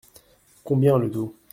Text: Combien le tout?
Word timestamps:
Combien 0.63 0.97
le 0.97 1.11
tout? 1.11 1.35